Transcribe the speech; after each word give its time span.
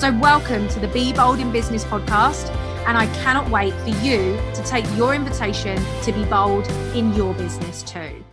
So, 0.00 0.10
welcome 0.16 0.66
to 0.68 0.80
the 0.80 0.88
Be 0.88 1.12
Bold 1.12 1.40
in 1.40 1.52
Business 1.52 1.84
podcast 1.84 2.48
and 2.86 2.96
I 2.96 3.04
cannot 3.20 3.50
wait 3.50 3.74
for 3.74 3.90
you 4.02 4.40
to 4.54 4.62
take 4.64 4.86
your 4.96 5.14
invitation 5.14 5.76
to 6.04 6.10
be 6.10 6.24
bold 6.24 6.66
in 6.94 7.12
your 7.12 7.34
business 7.34 7.82
too. 7.82 8.24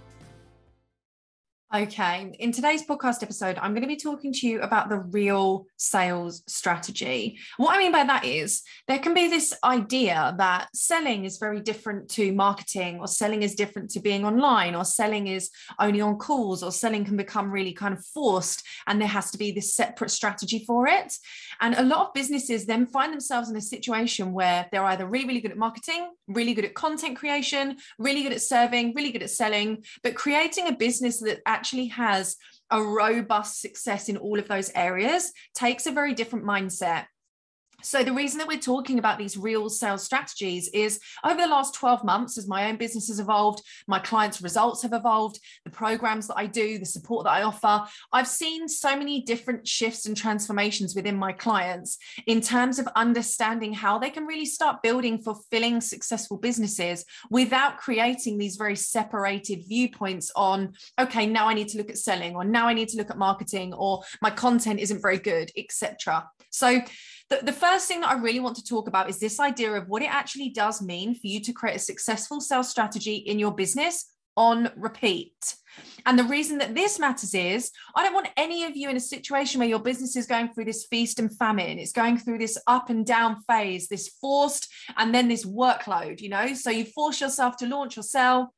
Okay, 1.78 2.33
in 2.39 2.52
today's 2.52 2.83
podcast 2.83 3.22
episode, 3.22 3.59
I'm 3.61 3.73
going 3.73 3.83
to 3.83 3.88
be 3.88 3.97
talking 3.97 4.33
to 4.33 4.47
you 4.47 4.61
about 4.61 4.89
the 4.89 4.97
real 4.97 5.67
sales 5.78 6.42
strategy. 6.47 7.38
What 7.58 7.75
I 7.75 7.78
mean 7.78 7.92
by 7.92 8.03
that 8.03 8.25
is 8.25 8.64
there 8.88 8.97
can 8.97 9.14
be 9.14 9.28
this 9.28 9.53
idea 9.64 10.33
that 10.39 10.70
selling 10.75 11.23
is 11.23 11.38
very 11.38 11.59
different 11.59 12.09
to 12.11 12.31
marketing, 12.31 13.00
or 13.00 13.08
selling 13.08 13.44
is 13.44 13.53
different 13.53 13.92
to 13.92 14.00
being 14.00 14.25
online, 14.25 14.73
or 14.73 14.86
selling 14.86 15.28
is 15.28 15.52
only 15.78 16.02
on 16.02 16.17
calls, 16.17 16.64
or 16.64 16.72
selling 16.72 17.05
can 17.05 17.16
become 17.16 17.52
really 17.52 17.73
kind 17.73 17.94
of 17.94 18.03
forced, 18.03 18.64
and 18.88 19.00
there 19.00 19.08
has 19.08 19.30
to 19.30 19.38
be 19.38 19.52
this 19.52 19.75
separate 19.75 20.09
strategy 20.09 20.66
for 20.66 20.88
it. 20.88 21.14
And 21.61 21.75
a 21.75 21.83
lot 21.83 22.08
of 22.08 22.14
businesses 22.16 22.66
then 22.66 22.88
find 22.88 23.14
themselves 23.14 23.52
in 23.52 23.55
a 23.55 23.61
situation 23.61 24.33
where 24.33 24.67
they're 24.72 24.83
either 24.86 25.05
really, 25.05 25.28
really 25.28 25.42
good 25.42 25.52
at 25.52 25.58
marketing, 25.58 26.09
really 26.28 26.55
good 26.55 26.66
at 26.66 26.73
content 26.73 27.17
creation, 27.17 27.78
really 28.00 28.23
good 28.23 28.33
at 28.33 28.42
serving, 28.42 28.95
really 28.95 29.11
good 29.11 29.22
at 29.22 29.30
selling, 29.30 29.83
but 30.02 30.16
creating 30.16 30.67
a 30.67 30.72
business 30.72 31.20
that 31.20 31.42
actually 31.45 31.67
has 31.90 32.38
a 32.72 32.82
robust 32.82 33.62
success 33.62 34.10
in 34.10 34.18
all 34.18 34.40
of 34.40 34.48
those 34.48 34.72
areas 34.76 35.32
takes 35.54 35.86
a 35.86 35.92
very 35.92 36.14
different 36.14 36.46
mindset 36.46 37.06
so, 37.83 38.04
the 38.04 38.14
reason 38.14 38.39
that 38.39 38.48
we're 38.48 38.58
talking 38.58 38.98
about 38.98 39.20
these 39.20 39.38
real 39.38 39.70
sales 39.70 40.04
strategies 40.04 40.67
is 40.70 40.99
over 41.23 41.39
the 41.39 41.48
last 41.48 41.76
12 41.76 42.04
months, 42.04 42.36
as 42.38 42.48
my 42.48 42.70
own 42.70 42.77
business 42.77 43.08
has 43.08 43.20
evolved, 43.20 43.61
my 43.88 43.99
clients' 43.99 44.42
results 44.42 44.82
have 44.82 44.93
evolved, 44.93 45.39
the 45.64 45.70
programs 45.70 46.27
that 46.27 46.38
I 46.38 46.48
do, 46.48 46.80
the 46.80 46.88
support 46.88 47.26
that 47.26 47.33
I 47.33 47.43
offer, 47.43 47.88
I've 48.11 48.27
seen 48.27 48.67
so 48.67 48.95
many 48.98 49.21
different 49.21 49.67
shifts 49.67 50.08
and 50.08 50.17
transformations 50.17 50.95
within 50.95 51.15
my 51.15 51.33
clients 51.33 51.99
in 52.26 52.42
terms 52.42 52.80
of 52.80 52.88
understanding 52.95 53.73
how 53.73 53.99
they 53.99 54.09
can 54.09 54.26
really 54.26 54.45
start 54.45 54.82
building 54.82 55.20
fulfilling, 55.20 55.80
successful 55.80 56.38
businesses 56.38 57.05
without 57.30 57.77
creating 57.77 58.39
these 58.39 58.55
very 58.55 58.76
separated 58.76 59.64
viewpoints 59.67 60.32
on, 60.36 60.73
okay, 60.99 61.27
now 61.27 61.48
I 61.48 61.54
need 61.54 61.67
to 61.70 61.77
look 61.77 61.92
at 61.92 61.99
selling, 61.99 62.36
or 62.36 62.44
now 62.44 62.67
I 62.67 62.73
need 62.73 62.89
to 62.89 62.98
look 62.98 63.11
at 63.11 63.20
marketing, 63.20 63.76
or 63.76 64.02
my 64.20 64.32
content 64.32 64.80
isn't 64.80 65.02
very 65.02 65.20
good, 65.20 65.52
etc. 65.55 66.27
So, 66.49 66.82
the, 67.30 67.39
the 67.43 67.54
first 67.54 67.88
thing 67.88 68.02
that 68.02 68.10
I 68.10 68.14
really 68.14 68.39
want 68.39 68.55
to 68.58 68.64
talk 68.64 68.88
about 68.88 69.10
is 69.10 69.20
this 69.20 69.39
idea 69.39 69.73
of 69.73 69.88
what 69.88 70.02
it 70.02 70.14
actually 70.14 70.49
does 70.49 70.82
mean 70.82 71.14
for 71.14 71.27
you 71.27 71.39
to 71.42 71.54
create 71.54 71.76
a 71.76 71.80
successful 71.80 72.39
sales 72.39 72.70
strategy 72.70 73.15
in 73.15 73.39
your 73.39 73.54
business 73.54 74.11
on 74.38 74.71
repeat. 74.76 75.55
And 76.05 76.17
the 76.17 76.23
reason 76.23 76.60
that 76.60 76.73
this 76.73 76.99
matters 76.99 77.33
is 77.33 77.71
I 77.95 78.04
don't 78.04 78.14
want 78.14 78.30
any 78.38 78.64
of 78.64 78.77
you 78.77 78.89
in 78.89 78.95
a 78.95 79.02
situation 79.02 79.60
where 79.60 79.67
your 79.67 79.80
business 79.80 80.15
is 80.15 80.26
going 80.26 80.49
through 80.49 80.65
this 80.65 80.86
feast 80.86 81.20
and 81.20 81.36
famine. 81.36 81.80
It's 81.80 81.92
going 81.92 82.17
through 82.17 82.38
this 82.38 82.58
up 82.67 82.89
and 82.89 83.05
down 83.05 83.42
phase, 83.49 83.88
this 83.88 84.09
forced 84.21 84.71
and 84.95 85.14
then 85.14 85.27
this 85.27 85.45
workload, 85.45 86.21
you 86.21 86.30
know? 86.30 86.54
So 86.54 86.70
you 86.70 86.86
force 86.86 87.20
yourself 87.20 87.58
to 87.58 87.67
launch 87.67 87.98
or 87.98 88.04
sell 88.04 88.54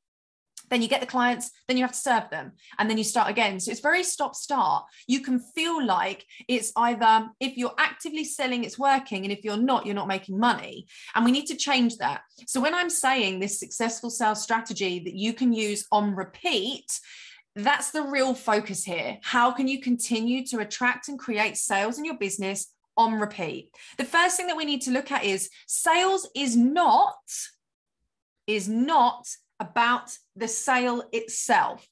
then 0.69 0.81
you 0.81 0.87
get 0.87 1.01
the 1.01 1.07
clients 1.07 1.51
then 1.67 1.77
you 1.77 1.83
have 1.83 1.91
to 1.91 1.97
serve 1.97 2.29
them 2.29 2.51
and 2.77 2.89
then 2.89 2.97
you 2.97 3.03
start 3.03 3.29
again. 3.29 3.59
So 3.59 3.71
it's 3.71 3.79
very 3.79 4.03
stop 4.03 4.35
start. 4.35 4.85
You 5.07 5.21
can 5.21 5.39
feel 5.39 5.85
like 5.85 6.25
it's 6.47 6.71
either 6.75 7.29
if 7.39 7.57
you're 7.57 7.75
actively 7.77 8.23
selling 8.23 8.63
it's 8.63 8.79
working 8.79 9.23
and 9.23 9.31
if 9.31 9.43
you're 9.43 9.57
not 9.57 9.85
you're 9.85 9.95
not 9.95 10.07
making 10.07 10.39
money. 10.39 10.87
And 11.15 11.25
we 11.25 11.31
need 11.31 11.47
to 11.47 11.55
change 11.55 11.97
that. 11.97 12.21
So 12.47 12.61
when 12.61 12.73
i'm 12.73 12.89
saying 12.89 13.39
this 13.39 13.59
successful 13.59 14.09
sales 14.09 14.41
strategy 14.41 14.99
that 14.99 15.15
you 15.15 15.33
can 15.33 15.53
use 15.53 15.85
on 15.91 16.15
repeat 16.15 16.99
that's 17.55 17.91
the 17.91 18.03
real 18.03 18.33
focus 18.33 18.83
here. 18.83 19.17
How 19.21 19.51
can 19.51 19.67
you 19.67 19.81
continue 19.81 20.45
to 20.47 20.59
attract 20.59 21.09
and 21.09 21.17
create 21.17 21.57
sales 21.57 21.97
in 21.97 22.05
your 22.05 22.17
business 22.17 22.73
on 22.95 23.19
repeat? 23.19 23.71
The 23.97 24.05
first 24.05 24.37
thing 24.37 24.47
that 24.47 24.57
we 24.57 24.65
need 24.65 24.81
to 24.83 24.91
look 24.91 25.11
at 25.11 25.23
is 25.23 25.49
sales 25.67 26.29
is 26.35 26.55
not 26.55 27.17
is 28.47 28.67
not 28.67 29.27
about 29.59 30.11
the 30.35 30.47
sale 30.47 31.03
itself. 31.11 31.87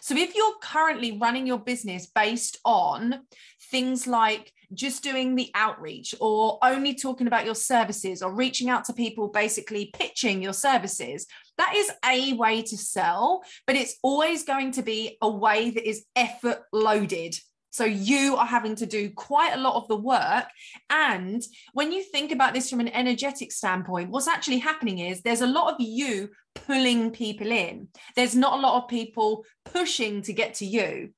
So, 0.00 0.16
if 0.16 0.34
you're 0.34 0.58
currently 0.62 1.18
running 1.18 1.46
your 1.46 1.58
business 1.58 2.06
based 2.06 2.58
on 2.64 3.22
things 3.70 4.06
like 4.06 4.52
just 4.72 5.02
doing 5.02 5.34
the 5.34 5.50
outreach 5.54 6.14
or 6.20 6.58
only 6.62 6.94
talking 6.94 7.26
about 7.26 7.44
your 7.44 7.54
services 7.54 8.22
or 8.22 8.32
reaching 8.32 8.68
out 8.68 8.84
to 8.84 8.92
people, 8.92 9.28
basically 9.28 9.90
pitching 9.94 10.42
your 10.42 10.52
services, 10.52 11.26
that 11.58 11.74
is 11.74 11.90
a 12.04 12.34
way 12.34 12.62
to 12.62 12.76
sell, 12.76 13.42
but 13.66 13.76
it's 13.76 13.96
always 14.02 14.44
going 14.44 14.72
to 14.72 14.82
be 14.82 15.16
a 15.20 15.28
way 15.28 15.70
that 15.70 15.88
is 15.88 16.04
effort 16.16 16.62
loaded. 16.72 17.36
So 17.70 17.84
you 17.84 18.36
are 18.36 18.46
having 18.46 18.76
to 18.76 18.86
do 18.86 19.10
quite 19.10 19.54
a 19.54 19.60
lot 19.60 19.74
of 19.74 19.88
the 19.88 19.96
work. 19.96 20.46
And 20.90 21.42
when 21.72 21.90
you 21.90 22.04
think 22.04 22.30
about 22.30 22.54
this 22.54 22.70
from 22.70 22.78
an 22.78 22.88
energetic 22.88 23.50
standpoint, 23.50 24.10
what's 24.10 24.28
actually 24.28 24.58
happening 24.58 25.00
is 25.00 25.22
there's 25.22 25.40
a 25.40 25.46
lot 25.48 25.74
of 25.74 25.80
you 25.80 26.30
pulling 26.54 27.10
people 27.10 27.48
in. 27.48 27.88
There's 28.16 28.36
not 28.36 28.58
a 28.58 28.62
lot 28.62 28.82
of 28.82 28.88
people 28.88 29.44
pushing 29.64 30.22
to 30.22 30.32
get 30.32 30.54
to 30.54 30.66
you. 30.66 31.10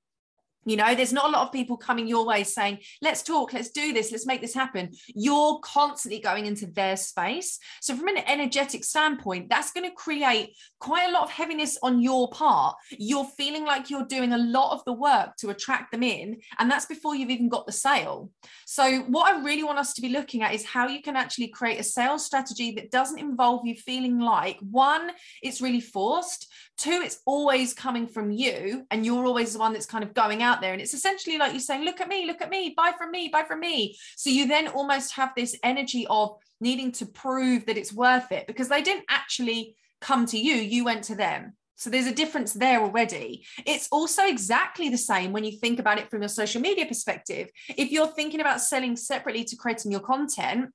You 0.67 0.77
know, 0.77 0.95
there's 0.95 1.13
not 1.13 1.27
a 1.27 1.33
lot 1.33 1.47
of 1.47 1.53
people 1.53 1.77
coming 1.77 2.09
your 2.09 2.27
way 2.27 2.43
saying, 2.43 2.81
let's 3.01 3.23
talk, 3.23 3.53
let's 3.53 3.71
do 3.71 3.93
this, 3.93 4.11
let's 4.11 4.27
make 4.27 4.41
this 4.41 4.53
happen. 4.53 4.91
You're 5.15 5.61
constantly 5.61 6.21
going 6.21 6.47
into 6.47 6.67
their 6.67 6.97
space. 6.97 7.59
So, 7.81 7.97
from 7.97 8.09
an 8.09 8.19
energetic 8.27 8.85
standpoint, 8.85 9.49
that's 9.49 9.73
going 9.73 9.89
to 9.89 9.95
create 9.95 10.57
quite 10.81 11.09
a 11.09 11.13
lot 11.13 11.23
of 11.23 11.31
heaviness 11.31 11.79
on 11.83 12.03
your 12.03 12.29
part. 12.31 12.77
You're 12.91 13.29
feeling 13.37 13.65
like 13.65 13.91
you're 13.91 14.07
doing 14.07 14.33
a 14.33 14.39
lot 14.39 14.73
of 14.73 14.85
the 14.85 14.93
work 14.93 15.37
to 15.37 15.51
attract 15.51 15.93
them 15.93 16.03
in. 16.03 16.39
And 16.59 16.71
that's 16.71 16.87
before 16.87 17.15
you've 17.15 17.31
even 17.31 17.49
got 17.49 17.67
the 17.67 17.73
sale. 17.73 18.31
So, 18.67 19.03
what 19.03 19.33
I 19.33 19.43
really 19.43 19.63
want 19.63 19.79
us 19.79 19.95
to 19.95 20.03
be 20.03 20.09
looking 20.09 20.43
at 20.43 20.53
is 20.53 20.65
how 20.65 20.89
you 20.89 21.01
can 21.01 21.15
actually 21.15 21.49
create 21.49 21.79
a 21.79 21.85
sales 21.85 22.27
strategy 22.27 22.73
that 22.73 22.91
doesn't 22.91 23.21
involve 23.21 23.65
you 23.65 23.77
feeling 23.77 24.19
like 24.19 24.59
one, 24.61 25.13
it's 25.43 25.61
really 25.61 25.81
forced, 25.81 26.53
two, 26.77 27.03
it's 27.05 27.21
always 27.27 27.75
coming 27.75 28.07
from 28.07 28.31
you, 28.31 28.87
and 28.91 29.05
you're 29.05 29.27
always 29.27 29.53
the 29.53 29.59
one 29.59 29.73
that's 29.73 29.87
kind 29.87 30.05
of 30.05 30.15
going 30.15 30.43
out 30.43 30.61
there. 30.61 30.73
And 30.73 30.81
it's 30.81 30.95
essentially 30.95 31.39
like 31.39 31.53
you're 31.53 31.61
saying, 31.61 31.85
look 31.85 32.01
at 32.01 32.09
me, 32.09 32.27
look 32.27 32.43
at 32.43 32.51
me, 32.51 32.75
buy 32.77 32.93
from 32.97 33.11
me, 33.11 33.29
buy 33.29 33.45
from 33.45 33.61
me. 33.61 33.97
So 34.17 34.31
you 34.31 34.47
then 34.47 34.69
almost 34.69 35.15
have 35.15 35.33
this 35.37 35.57
energy 35.63 36.07
of 36.09 36.37
needing 36.61 36.93
to 36.93 37.07
prove 37.07 37.67
that 37.67 37.77
it's 37.77 37.93
worth 37.93 38.33
it 38.33 38.47
because 38.47 38.69
they 38.69 38.83
didn't 38.83 39.05
actually 39.09 39.77
come 40.01 40.27
to 40.27 40.39
you, 40.39 40.55
you 40.55 40.85
went 40.85 41.05
to 41.05 41.15
them. 41.15 41.55
So 41.77 41.91
there's 41.91 42.07
a 42.07 42.15
difference 42.15 42.55
there 42.55 42.81
already. 42.81 43.45
It's 43.67 43.89
also 43.93 44.27
exactly 44.27 44.89
the 44.89 44.97
same 44.97 45.33
when 45.33 45.45
you 45.45 45.53
think 45.59 45.79
about 45.79 45.99
it 45.99 46.11
from 46.11 46.23
your 46.23 46.31
social 46.31 46.61
media 46.61 46.87
perspective. 46.87 47.51
If 47.69 47.91
you're 47.91 48.07
thinking 48.07 48.41
about 48.41 48.63
selling 48.63 48.97
separately 48.97 49.45
to 49.45 49.57
creating 49.57 49.91
your 49.91 50.01
content, 50.01 50.71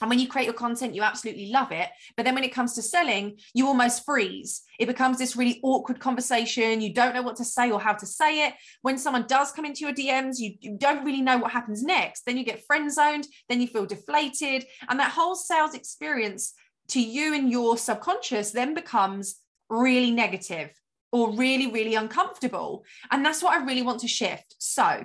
and 0.00 0.08
when 0.08 0.18
you 0.18 0.28
create 0.28 0.44
your 0.44 0.54
content, 0.54 0.94
you 0.94 1.02
absolutely 1.02 1.50
love 1.50 1.72
it. 1.72 1.88
But 2.16 2.24
then 2.24 2.34
when 2.34 2.44
it 2.44 2.54
comes 2.54 2.74
to 2.74 2.82
selling, 2.82 3.38
you 3.54 3.66
almost 3.66 4.04
freeze. 4.04 4.62
It 4.78 4.86
becomes 4.86 5.18
this 5.18 5.36
really 5.36 5.60
awkward 5.62 5.98
conversation. 5.98 6.80
You 6.80 6.94
don't 6.94 7.14
know 7.14 7.22
what 7.22 7.36
to 7.36 7.44
say 7.44 7.70
or 7.70 7.80
how 7.80 7.94
to 7.94 8.06
say 8.06 8.46
it. 8.46 8.54
When 8.82 8.98
someone 8.98 9.26
does 9.26 9.52
come 9.52 9.64
into 9.64 9.80
your 9.80 9.92
DMs, 9.92 10.38
you, 10.38 10.54
you 10.60 10.76
don't 10.78 11.04
really 11.04 11.20
know 11.20 11.38
what 11.38 11.52
happens 11.52 11.82
next. 11.82 12.24
Then 12.24 12.36
you 12.36 12.44
get 12.44 12.64
friend 12.66 12.92
zoned, 12.92 13.26
then 13.48 13.60
you 13.60 13.66
feel 13.66 13.86
deflated. 13.86 14.64
And 14.88 15.00
that 15.00 15.12
whole 15.12 15.34
sales 15.34 15.74
experience 15.74 16.54
to 16.88 17.00
you 17.00 17.34
and 17.34 17.50
your 17.50 17.76
subconscious 17.76 18.52
then 18.52 18.74
becomes 18.74 19.36
really 19.68 20.10
negative 20.10 20.70
or 21.10 21.34
really, 21.34 21.70
really 21.70 21.94
uncomfortable. 21.94 22.84
And 23.10 23.24
that's 23.24 23.42
what 23.42 23.58
I 23.58 23.64
really 23.64 23.82
want 23.82 24.00
to 24.00 24.08
shift. 24.08 24.56
So, 24.58 25.04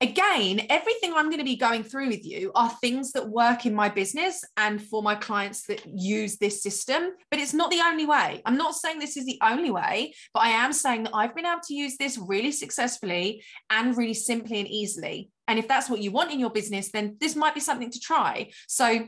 again, 0.00 0.66
everything 0.70 1.12
I'm 1.14 1.26
going 1.26 1.38
to 1.38 1.44
be 1.44 1.56
going 1.56 1.82
through 1.82 2.08
with 2.08 2.24
you 2.24 2.52
are 2.54 2.70
things 2.80 3.12
that 3.12 3.28
work 3.28 3.66
in 3.66 3.74
my 3.74 3.88
business 3.88 4.44
and 4.56 4.82
for 4.82 5.02
my 5.02 5.14
clients 5.14 5.66
that 5.66 5.82
use 5.86 6.36
this 6.36 6.62
system, 6.62 7.12
but 7.30 7.40
it's 7.40 7.54
not 7.54 7.70
the 7.70 7.80
only 7.80 8.06
way. 8.06 8.42
I'm 8.44 8.56
not 8.56 8.74
saying 8.74 8.98
this 8.98 9.16
is 9.16 9.26
the 9.26 9.38
only 9.42 9.70
way, 9.70 10.14
but 10.32 10.44
I 10.44 10.50
am 10.50 10.72
saying 10.72 11.04
that 11.04 11.14
I've 11.14 11.34
been 11.34 11.46
able 11.46 11.60
to 11.64 11.74
use 11.74 11.96
this 11.96 12.18
really 12.18 12.52
successfully 12.52 13.42
and 13.70 13.96
really 13.96 14.14
simply 14.14 14.58
and 14.58 14.68
easily. 14.68 15.30
And 15.46 15.58
if 15.58 15.68
that's 15.68 15.90
what 15.90 16.00
you 16.00 16.10
want 16.10 16.32
in 16.32 16.40
your 16.40 16.50
business, 16.50 16.90
then 16.90 17.16
this 17.20 17.36
might 17.36 17.54
be 17.54 17.60
something 17.60 17.90
to 17.90 18.00
try. 18.00 18.50
So, 18.66 19.06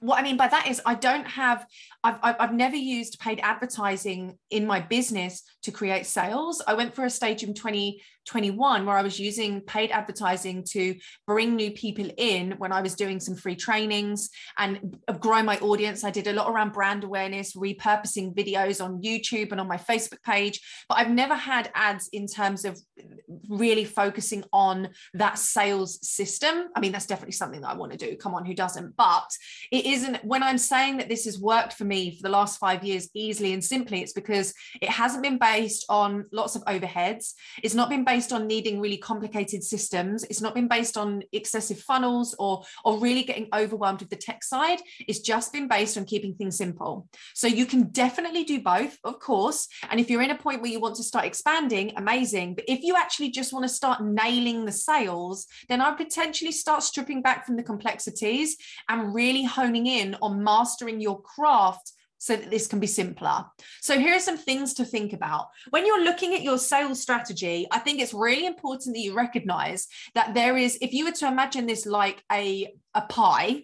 what 0.00 0.18
I 0.18 0.22
mean 0.22 0.36
by 0.36 0.48
that 0.48 0.66
is 0.66 0.80
I 0.84 0.94
don't 0.94 1.26
have 1.26 1.66
I've, 2.02 2.18
I've 2.22 2.54
never 2.54 2.76
used 2.76 3.20
paid 3.20 3.40
advertising 3.42 4.38
in 4.50 4.66
my 4.66 4.80
business 4.80 5.42
to 5.64 5.70
create 5.70 6.06
sales. 6.06 6.62
I 6.66 6.72
went 6.72 6.94
for 6.94 7.04
a 7.04 7.10
stage 7.10 7.42
in 7.42 7.52
2021 7.52 8.86
where 8.86 8.96
I 8.96 9.02
was 9.02 9.20
using 9.20 9.60
paid 9.60 9.90
advertising 9.90 10.64
to 10.70 10.94
bring 11.26 11.56
new 11.56 11.70
people 11.72 12.08
in 12.16 12.52
when 12.52 12.72
I 12.72 12.80
was 12.80 12.94
doing 12.94 13.20
some 13.20 13.36
free 13.36 13.54
trainings 13.54 14.30
and 14.56 14.98
grow 15.20 15.42
my 15.42 15.58
audience. 15.58 16.02
I 16.02 16.10
did 16.10 16.26
a 16.26 16.32
lot 16.32 16.50
around 16.50 16.72
brand 16.72 17.04
awareness, 17.04 17.54
repurposing 17.54 18.34
videos 18.34 18.82
on 18.82 19.02
YouTube 19.02 19.52
and 19.52 19.60
on 19.60 19.68
my 19.68 19.76
Facebook 19.76 20.22
page. 20.24 20.62
But 20.88 20.98
I've 20.98 21.10
never 21.10 21.34
had 21.34 21.70
ads 21.74 22.08
in 22.14 22.26
terms 22.26 22.64
of 22.64 22.80
really 23.50 23.84
focusing 23.84 24.42
on 24.54 24.88
that 25.12 25.38
sales 25.38 25.98
system. 26.00 26.68
I 26.74 26.80
mean, 26.80 26.92
that's 26.92 27.06
definitely 27.06 27.32
something 27.32 27.60
that 27.60 27.70
I 27.70 27.74
want 27.74 27.92
to 27.92 27.98
do. 27.98 28.16
Come 28.16 28.34
on, 28.34 28.46
who 28.46 28.54
doesn't? 28.54 28.96
But 28.96 29.28
it 29.70 29.84
isn't 29.92 30.24
when 30.24 30.42
I'm 30.42 30.58
saying 30.58 30.98
that 30.98 31.08
this 31.08 31.24
has 31.24 31.40
worked 31.40 31.74
for 31.74 31.84
me 31.84 32.16
for 32.16 32.22
the 32.22 32.28
last 32.28 32.58
five 32.58 32.84
years 32.84 33.08
easily 33.14 33.52
and 33.52 33.64
simply, 33.64 34.02
it's 34.02 34.12
because 34.12 34.54
it 34.80 34.88
hasn't 34.88 35.22
been 35.22 35.38
based 35.38 35.84
on 35.88 36.26
lots 36.32 36.56
of 36.56 36.64
overheads. 36.64 37.34
It's 37.62 37.74
not 37.74 37.88
been 37.88 38.04
based 38.04 38.32
on 38.32 38.46
needing 38.46 38.80
really 38.80 38.98
complicated 38.98 39.62
systems. 39.62 40.24
It's 40.24 40.40
not 40.40 40.54
been 40.54 40.68
based 40.68 40.96
on 40.96 41.22
excessive 41.32 41.80
funnels 41.80 42.34
or, 42.38 42.62
or 42.84 42.98
really 42.98 43.22
getting 43.22 43.48
overwhelmed 43.54 44.00
with 44.00 44.10
the 44.10 44.16
tech 44.16 44.42
side. 44.42 44.80
It's 45.06 45.20
just 45.20 45.52
been 45.52 45.68
based 45.68 45.96
on 45.96 46.04
keeping 46.04 46.34
things 46.34 46.56
simple. 46.56 47.08
So 47.34 47.46
you 47.46 47.66
can 47.66 47.84
definitely 47.90 48.44
do 48.44 48.60
both, 48.60 48.96
of 49.04 49.20
course. 49.20 49.68
And 49.90 50.00
if 50.00 50.10
you're 50.10 50.22
in 50.22 50.30
a 50.30 50.38
point 50.38 50.62
where 50.62 50.70
you 50.70 50.80
want 50.80 50.96
to 50.96 51.02
start 51.02 51.24
expanding, 51.24 51.92
amazing. 51.96 52.54
But 52.54 52.64
if 52.68 52.82
you 52.82 52.96
actually 52.96 53.30
just 53.30 53.52
want 53.52 53.64
to 53.64 53.68
start 53.68 54.02
nailing 54.02 54.64
the 54.64 54.72
sales, 54.72 55.46
then 55.68 55.80
I'd 55.80 55.96
potentially 55.96 56.52
start 56.52 56.82
stripping 56.82 57.22
back 57.22 57.46
from 57.46 57.56
the 57.56 57.62
complexities 57.62 58.56
and 58.88 59.14
really 59.14 59.44
honing 59.80 59.86
in 59.86 60.16
on 60.22 60.42
mastering 60.42 61.00
your 61.00 61.20
craft 61.20 61.92
so 62.18 62.36
that 62.36 62.50
this 62.50 62.66
can 62.66 62.80
be 62.80 62.86
simpler. 62.86 63.46
So, 63.80 63.98
here 63.98 64.14
are 64.14 64.20
some 64.20 64.36
things 64.36 64.74
to 64.74 64.84
think 64.84 65.14
about. 65.14 65.48
When 65.70 65.86
you're 65.86 66.04
looking 66.04 66.34
at 66.34 66.42
your 66.42 66.58
sales 66.58 67.00
strategy, 67.00 67.66
I 67.70 67.78
think 67.78 68.00
it's 68.00 68.12
really 68.12 68.46
important 68.46 68.94
that 68.94 69.00
you 69.00 69.14
recognize 69.14 69.88
that 70.14 70.34
there 70.34 70.56
is, 70.58 70.76
if 70.82 70.92
you 70.92 71.06
were 71.06 71.12
to 71.12 71.28
imagine 71.28 71.66
this 71.66 71.86
like 71.86 72.22
a, 72.30 72.68
a 72.94 73.02
pie, 73.02 73.62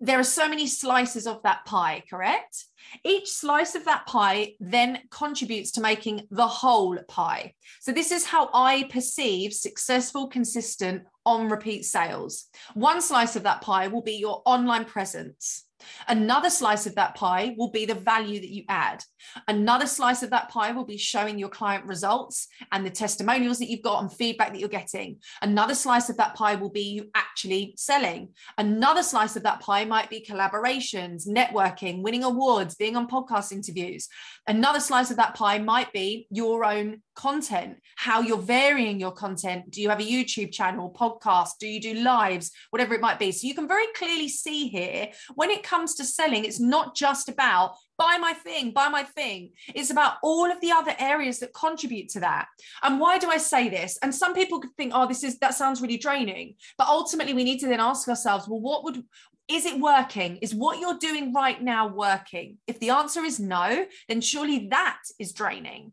there 0.00 0.18
are 0.18 0.24
so 0.24 0.48
many 0.48 0.66
slices 0.66 1.26
of 1.26 1.42
that 1.42 1.64
pie, 1.64 2.02
correct? 2.08 2.66
Each 3.04 3.28
slice 3.28 3.74
of 3.74 3.84
that 3.86 4.06
pie 4.06 4.54
then 4.60 5.00
contributes 5.10 5.70
to 5.72 5.80
making 5.80 6.26
the 6.30 6.46
whole 6.46 6.98
pie. 7.08 7.54
So, 7.80 7.92
this 7.92 8.12
is 8.12 8.26
how 8.26 8.50
I 8.52 8.84
perceive 8.84 9.52
successful, 9.52 10.28
consistent, 10.28 11.02
on 11.24 11.48
repeat 11.48 11.84
sales. 11.84 12.46
One 12.74 13.02
slice 13.02 13.36
of 13.36 13.42
that 13.42 13.60
pie 13.60 13.88
will 13.88 14.02
be 14.02 14.14
your 14.14 14.42
online 14.46 14.84
presence. 14.84 15.65
Another 16.08 16.50
slice 16.50 16.86
of 16.86 16.94
that 16.96 17.14
pie 17.14 17.54
will 17.56 17.70
be 17.70 17.86
the 17.86 17.94
value 17.94 18.40
that 18.40 18.50
you 18.50 18.64
add. 18.68 19.02
Another 19.48 19.86
slice 19.86 20.22
of 20.22 20.30
that 20.30 20.48
pie 20.48 20.72
will 20.72 20.84
be 20.84 20.96
showing 20.96 21.38
your 21.38 21.48
client 21.48 21.84
results 21.86 22.48
and 22.72 22.84
the 22.84 22.90
testimonials 22.90 23.58
that 23.58 23.70
you've 23.70 23.82
got 23.82 24.02
and 24.02 24.12
feedback 24.12 24.52
that 24.52 24.60
you're 24.60 24.68
getting. 24.68 25.18
Another 25.42 25.74
slice 25.74 26.08
of 26.08 26.16
that 26.16 26.34
pie 26.34 26.54
will 26.54 26.70
be 26.70 26.82
you 26.82 27.10
actually 27.14 27.74
selling. 27.76 28.30
Another 28.58 29.02
slice 29.02 29.36
of 29.36 29.42
that 29.42 29.60
pie 29.60 29.84
might 29.84 30.10
be 30.10 30.26
collaborations, 30.28 31.26
networking, 31.26 32.02
winning 32.02 32.24
awards, 32.24 32.74
being 32.74 32.96
on 32.96 33.08
podcast 33.08 33.52
interviews. 33.52 34.08
Another 34.46 34.80
slice 34.80 35.10
of 35.10 35.16
that 35.16 35.34
pie 35.34 35.58
might 35.58 35.92
be 35.92 36.26
your 36.30 36.64
own 36.64 37.02
content, 37.16 37.78
how 37.96 38.20
you're 38.20 38.38
varying 38.38 39.00
your 39.00 39.10
content. 39.10 39.70
Do 39.70 39.82
you 39.82 39.88
have 39.88 40.00
a 40.00 40.04
YouTube 40.04 40.52
channel, 40.52 40.94
podcast? 40.96 41.52
Do 41.58 41.66
you 41.66 41.80
do 41.80 41.94
lives, 41.94 42.52
whatever 42.70 42.94
it 42.94 43.00
might 43.00 43.18
be? 43.18 43.32
So 43.32 43.46
you 43.46 43.54
can 43.54 43.66
very 43.66 43.86
clearly 43.96 44.28
see 44.28 44.68
here 44.68 45.08
when 45.34 45.50
it 45.50 45.62
comes 45.62 45.94
to 45.96 46.04
selling, 46.04 46.44
it's 46.44 46.60
not 46.60 46.94
just 46.94 47.28
about 47.28 47.74
buy 47.98 48.18
my 48.20 48.32
thing, 48.34 48.72
buy 48.72 48.88
my 48.88 49.02
thing. 49.02 49.52
It's 49.74 49.90
about 49.90 50.14
all 50.22 50.50
of 50.50 50.60
the 50.60 50.70
other 50.70 50.94
areas 50.98 51.38
that 51.40 51.54
contribute 51.54 52.10
to 52.10 52.20
that. 52.20 52.46
And 52.82 53.00
why 53.00 53.18
do 53.18 53.30
I 53.30 53.38
say 53.38 53.68
this? 53.68 53.98
And 54.02 54.14
some 54.14 54.34
people 54.34 54.60
could 54.60 54.74
think, 54.76 54.92
oh, 54.94 55.06
this 55.06 55.24
is 55.24 55.38
that 55.38 55.54
sounds 55.54 55.80
really 55.80 55.96
draining. 55.96 56.54
But 56.76 56.88
ultimately, 56.88 57.32
we 57.32 57.44
need 57.44 57.60
to 57.60 57.68
then 57.68 57.80
ask 57.80 58.06
ourselves, 58.08 58.46
well, 58.48 58.60
what 58.60 58.84
would 58.84 59.02
is 59.48 59.64
it 59.64 59.80
working? 59.80 60.36
Is 60.38 60.54
what 60.54 60.80
you're 60.80 60.98
doing 60.98 61.32
right 61.32 61.62
now 61.62 61.86
working? 61.86 62.58
If 62.66 62.80
the 62.80 62.90
answer 62.90 63.22
is 63.22 63.38
no, 63.38 63.86
then 64.08 64.20
surely 64.20 64.68
that 64.70 65.02
is 65.18 65.32
draining. 65.32 65.92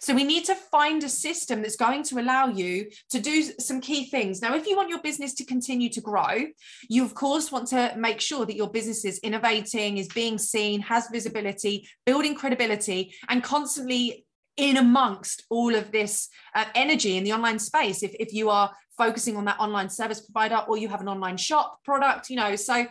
So 0.00 0.14
we 0.14 0.24
need 0.24 0.44
to 0.46 0.54
find 0.54 1.02
a 1.02 1.08
system 1.08 1.62
that's 1.62 1.76
going 1.76 2.02
to 2.04 2.20
allow 2.20 2.48
you 2.48 2.90
to 3.10 3.20
do 3.20 3.42
some 3.58 3.80
key 3.80 4.06
things. 4.06 4.42
Now, 4.42 4.54
if 4.54 4.66
you 4.66 4.76
want 4.76 4.90
your 4.90 5.02
business 5.02 5.34
to 5.34 5.44
continue 5.44 5.88
to 5.90 6.00
grow, 6.00 6.46
you 6.88 7.04
of 7.04 7.14
course 7.14 7.50
want 7.50 7.68
to 7.68 7.94
make 7.96 8.20
sure 8.20 8.46
that 8.46 8.56
your 8.56 8.70
business 8.70 9.04
is 9.04 9.18
innovating, 9.20 9.98
is 9.98 10.08
being 10.08 10.38
seen, 10.38 10.80
has 10.80 11.08
visibility, 11.10 11.88
building 12.06 12.34
credibility, 12.34 13.14
and 13.28 13.42
constantly 13.42 14.26
in 14.56 14.76
amongst 14.76 15.44
all 15.50 15.74
of 15.74 15.90
this 15.90 16.28
uh, 16.54 16.64
energy 16.74 17.16
in 17.16 17.24
the 17.24 17.32
online 17.32 17.58
space. 17.58 18.02
If, 18.02 18.14
if 18.20 18.32
you 18.32 18.50
are 18.50 18.70
focusing 18.96 19.36
on 19.36 19.44
that 19.46 19.58
online 19.58 19.90
service 19.90 20.20
provider 20.20 20.64
or 20.68 20.76
you 20.76 20.88
have 20.88 21.00
an 21.00 21.08
online 21.08 21.36
shop 21.36 21.80
product, 21.84 22.30
you 22.30 22.36
know, 22.36 22.54
so 22.56 22.86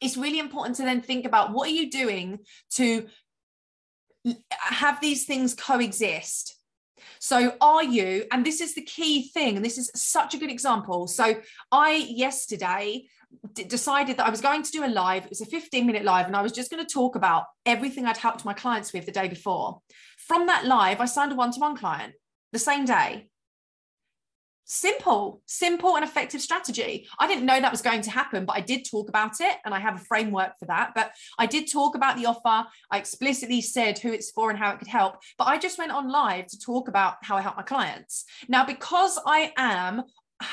it's 0.00 0.16
really 0.16 0.38
important 0.38 0.76
to 0.76 0.82
then 0.82 1.02
think 1.02 1.26
about 1.26 1.52
what 1.52 1.68
are 1.68 1.72
you 1.72 1.90
doing 1.90 2.38
to 2.74 3.06
have 4.50 5.00
these 5.00 5.24
things 5.24 5.54
coexist? 5.54 6.56
So 7.18 7.54
are 7.60 7.84
you 7.84 8.24
and 8.32 8.44
this 8.44 8.60
is 8.60 8.74
the 8.74 8.82
key 8.82 9.28
thing 9.28 9.56
and 9.56 9.64
this 9.64 9.78
is 9.78 9.90
such 9.94 10.34
a 10.34 10.38
good 10.38 10.50
example. 10.50 11.06
So 11.06 11.36
i 11.70 11.92
yesterday 12.08 13.06
d- 13.54 13.64
decided 13.64 14.16
that 14.16 14.26
i 14.26 14.30
was 14.30 14.40
going 14.40 14.62
to 14.62 14.70
do 14.70 14.84
a 14.84 14.88
live 14.88 15.24
it 15.24 15.30
was 15.30 15.40
a 15.40 15.46
15 15.46 15.86
minute 15.86 16.04
live 16.04 16.26
and 16.26 16.36
i 16.36 16.42
was 16.42 16.52
just 16.52 16.70
going 16.70 16.84
to 16.84 16.92
talk 16.92 17.14
about 17.14 17.44
everything 17.64 18.06
i'd 18.06 18.16
helped 18.16 18.44
my 18.44 18.52
clients 18.52 18.92
with 18.92 19.06
the 19.06 19.12
day 19.12 19.28
before. 19.28 19.80
From 20.18 20.46
that 20.46 20.64
live 20.66 21.00
i 21.00 21.04
signed 21.04 21.32
a 21.32 21.36
one-to-one 21.36 21.76
client 21.76 22.14
the 22.52 22.58
same 22.58 22.84
day 22.84 23.29
simple 24.70 25.42
simple 25.46 25.96
and 25.96 26.04
effective 26.04 26.40
strategy. 26.40 27.08
I 27.18 27.26
didn't 27.26 27.44
know 27.44 27.60
that 27.60 27.72
was 27.72 27.82
going 27.82 28.02
to 28.02 28.10
happen 28.10 28.44
but 28.44 28.56
i 28.56 28.60
did 28.60 28.84
talk 28.88 29.08
about 29.08 29.40
it 29.40 29.56
and 29.64 29.74
i 29.74 29.80
have 29.80 29.96
a 29.96 30.04
framework 30.04 30.56
for 30.60 30.66
that. 30.66 30.92
But 30.94 31.10
i 31.40 31.46
did 31.46 31.70
talk 31.70 31.96
about 31.96 32.16
the 32.16 32.26
offer. 32.26 32.68
I 32.90 32.98
explicitly 32.98 33.62
said 33.62 33.98
who 33.98 34.12
it's 34.12 34.30
for 34.30 34.48
and 34.48 34.58
how 34.58 34.70
it 34.70 34.78
could 34.78 34.86
help. 34.86 35.16
But 35.38 35.48
i 35.48 35.58
just 35.58 35.76
went 35.76 35.90
on 35.90 36.08
live 36.08 36.46
to 36.46 36.58
talk 36.58 36.86
about 36.86 37.16
how 37.22 37.36
i 37.36 37.40
help 37.40 37.56
my 37.56 37.64
clients. 37.64 38.24
Now 38.48 38.64
because 38.64 39.18
i 39.26 39.52
am 39.56 40.04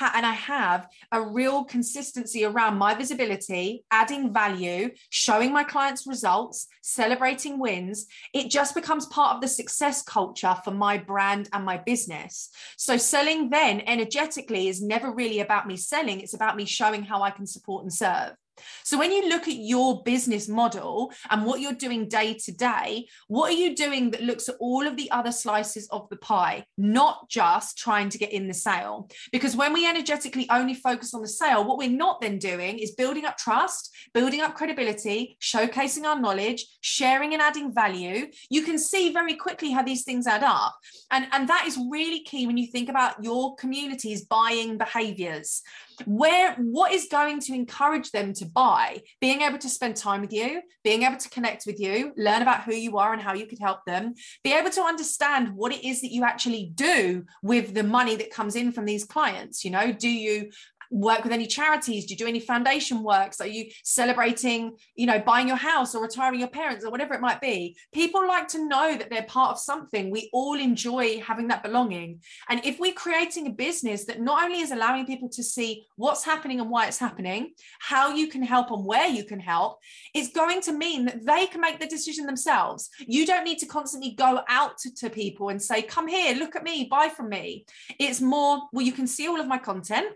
and 0.01 0.25
I 0.25 0.34
have 0.34 0.88
a 1.12 1.22
real 1.22 1.63
consistency 1.63 2.46
around 2.46 2.77
my 2.77 2.94
visibility, 2.94 3.84
adding 3.91 4.34
value, 4.34 4.91
showing 5.10 5.53
my 5.53 5.63
clients 5.63 6.08
results, 6.08 6.67
celebrating 6.82 7.60
wins, 7.60 8.08
it 8.34 8.50
just 8.50 8.75
becomes 8.75 9.06
part 9.08 9.36
of 9.36 9.41
the 9.41 9.48
success 9.48 10.01
culture 10.01 10.56
for 10.63 10.72
my 10.72 10.98
brand 10.98 11.50
and 11.53 11.65
my 11.65 11.77
business. 11.77 12.50
So, 12.77 12.98
selling 12.98 13.50
then 13.50 13.82
energetically 13.88 14.67
is 14.67 14.82
never 14.82 15.12
really 15.12 15.39
about 15.39 15.67
me 15.67 15.77
selling, 15.77 16.20
it's 16.20 16.34
about 16.34 16.56
me 16.56 16.65
showing 16.65 17.03
how 17.03 17.22
I 17.22 17.32
can 17.32 17.46
support 17.46 17.84
and 17.84 17.94
serve. 17.94 18.34
So, 18.83 18.97
when 18.97 19.11
you 19.11 19.29
look 19.29 19.47
at 19.47 19.55
your 19.55 20.03
business 20.03 20.47
model 20.47 21.11
and 21.29 21.45
what 21.45 21.61
you're 21.61 21.73
doing 21.73 22.07
day 22.07 22.33
to 22.45 22.51
day, 22.51 23.07
what 23.27 23.51
are 23.51 23.57
you 23.57 23.75
doing 23.75 24.11
that 24.11 24.23
looks 24.23 24.49
at 24.49 24.55
all 24.59 24.87
of 24.87 24.97
the 24.97 25.09
other 25.11 25.31
slices 25.31 25.87
of 25.91 26.07
the 26.09 26.17
pie, 26.17 26.65
not 26.77 27.29
just 27.29 27.77
trying 27.77 28.09
to 28.09 28.17
get 28.17 28.31
in 28.31 28.47
the 28.47 28.53
sale? 28.53 29.09
Because 29.31 29.55
when 29.55 29.73
we 29.73 29.87
energetically 29.87 30.47
only 30.49 30.73
focus 30.73 31.13
on 31.13 31.21
the 31.21 31.27
sale, 31.27 31.65
what 31.65 31.77
we're 31.77 31.89
not 31.89 32.21
then 32.21 32.37
doing 32.37 32.79
is 32.79 32.91
building 32.91 33.25
up 33.25 33.37
trust, 33.37 33.95
building 34.13 34.41
up 34.41 34.55
credibility, 34.55 35.37
showcasing 35.41 36.03
our 36.03 36.19
knowledge, 36.19 36.65
sharing 36.81 37.33
and 37.33 37.41
adding 37.41 37.73
value. 37.73 38.27
You 38.49 38.63
can 38.63 38.77
see 38.77 39.13
very 39.13 39.35
quickly 39.35 39.71
how 39.71 39.83
these 39.83 40.03
things 40.03 40.27
add 40.27 40.43
up. 40.43 40.75
And, 41.11 41.27
and 41.31 41.47
that 41.49 41.65
is 41.67 41.77
really 41.89 42.21
key 42.23 42.47
when 42.47 42.57
you 42.57 42.67
think 42.67 42.89
about 42.89 43.23
your 43.23 43.55
community's 43.55 44.25
buying 44.25 44.77
behaviors 44.77 45.61
where 46.05 46.55
what 46.55 46.91
is 46.91 47.07
going 47.09 47.39
to 47.41 47.53
encourage 47.53 48.11
them 48.11 48.33
to 48.33 48.45
buy? 48.45 49.01
Being 49.19 49.41
able 49.41 49.57
to 49.59 49.69
spend 49.69 49.95
time 49.95 50.21
with 50.21 50.33
you 50.33 50.61
being 50.87 51.03
able 51.03 51.17
to 51.17 51.29
connect 51.29 51.65
with 51.65 51.81
you 51.81 52.13
learn 52.15 52.41
about 52.41 52.63
who 52.63 52.73
you 52.73 52.97
are 52.97 53.11
and 53.11 53.21
how 53.21 53.33
you 53.33 53.45
could 53.45 53.59
help 53.59 53.83
them 53.85 54.13
be 54.41 54.53
able 54.53 54.69
to 54.69 54.81
understand 54.81 55.49
what 55.49 55.73
it 55.73 55.83
is 55.85 55.99
that 55.99 56.13
you 56.13 56.23
actually 56.23 56.71
do 56.75 57.25
with 57.43 57.73
the 57.73 57.83
money 57.83 58.15
that 58.15 58.31
comes 58.31 58.55
in 58.55 58.71
from 58.71 58.85
these 58.85 59.03
clients 59.03 59.65
you 59.65 59.71
know? 59.71 59.91
Do 59.91 60.09
you 60.09 60.49
work 60.91 61.24
with 61.24 61.34
any 61.34 61.48
charities? 61.48 62.06
Do 62.06 62.13
you 62.13 62.17
do 62.17 62.27
any 62.27 62.39
foundation 62.39 63.03
works? 63.03 63.41
Are 63.41 63.48
you 63.48 63.70
celebrating, 63.84 64.77
you 64.96 65.06
know, 65.06 65.20
buying 65.20 65.48
your 65.48 65.58
house 65.58 65.96
or 65.96 66.01
retiring 66.01 66.39
your 66.39 66.50
parents 66.50 66.86
or 66.86 66.91
whatever 66.91 67.13
it 67.13 67.22
might 67.22 67.41
be? 67.41 67.75
People 67.94 68.27
like 68.27 68.48
to 68.50 68.67
know 68.67 68.98
that 68.98 69.10
they're 69.10 69.24
part 69.24 69.51
of 69.51 69.60
something. 69.60 70.10
We 70.10 70.29
all 70.34 70.60
enjoy 70.60 71.20
having 71.22 71.48
that 71.50 71.63
belonging. 71.63 72.22
And 72.50 72.63
if 72.65 72.79
we're 72.79 72.94
creating 72.94 73.48
a 73.48 73.51
business 73.51 74.06
that 74.06 74.22
not 74.22 74.44
only 74.44 74.60
is 74.62 74.72
allowing 74.72 75.06
people 75.06 75.29
to 75.29 75.44
see 75.44 75.86
what's 75.96 76.24
happening 76.24 76.60
and 76.60 76.70
why 76.70 76.88
it's 76.88 77.00
happening, 77.00 77.53
how 77.79 78.13
you 78.13 78.27
can 78.27 78.44
help 78.44 78.72
and 78.72 78.86
where 78.86 79.08
you 79.08 79.24
can 79.24 79.39
help, 79.39 79.79
it's 80.13 80.32
going 80.32 80.62
to 80.62 80.72
mean 80.72 81.06
that 81.06 81.25
they 81.25 81.48
can 81.48 81.62
make 81.62 81.79
the 81.79 81.88
decision 81.88 82.25
themselves. 82.25 82.89
You 83.00 83.25
don't 83.25 83.44
need 83.44 83.60
to 83.60 83.65
constantly 83.65 84.12
go 84.12 84.41
out 84.48 84.77
to, 84.79 84.94
to 84.96 85.10
people 85.10 85.50
and 85.50 85.62
say, 85.62 85.82
come 85.82 86.08
here, 86.08 86.36
look 86.36 86.56
at 86.56 86.63
me, 86.63 86.88
buy 86.89 87.10
from 87.10 87.29
me. 87.29 87.65
It's 88.00 88.22
more, 88.22 88.62
well, 88.72 88.86
you 88.86 88.91
can 88.91 89.08
see 89.08 89.27
all 89.27 89.39
of 89.39 89.48
my 89.48 89.58
content 89.58 90.08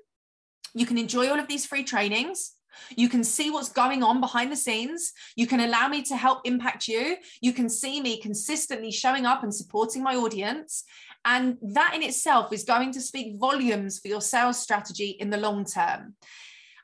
you 0.73 0.85
can 0.85 0.97
enjoy 0.97 1.29
all 1.29 1.39
of 1.39 1.47
these 1.47 1.65
free 1.65 1.83
trainings. 1.83 2.53
You 2.95 3.09
can 3.09 3.23
see 3.23 3.51
what's 3.51 3.69
going 3.69 4.03
on 4.03 4.21
behind 4.21 4.51
the 4.51 4.55
scenes. 4.55 5.11
You 5.35 5.47
can 5.47 5.59
allow 5.59 5.87
me 5.87 6.01
to 6.03 6.15
help 6.15 6.41
impact 6.45 6.87
you. 6.87 7.17
You 7.41 7.53
can 7.53 7.69
see 7.69 8.01
me 8.01 8.21
consistently 8.21 8.91
showing 8.91 9.25
up 9.25 9.43
and 9.43 9.53
supporting 9.53 10.03
my 10.03 10.15
audience. 10.15 10.83
And 11.25 11.57
that 11.61 11.93
in 11.93 12.01
itself 12.01 12.51
is 12.51 12.63
going 12.63 12.91
to 12.93 13.01
speak 13.01 13.39
volumes 13.39 13.99
for 13.99 14.07
your 14.07 14.21
sales 14.21 14.57
strategy 14.57 15.09
in 15.19 15.29
the 15.29 15.37
long 15.37 15.65
term. 15.65 16.15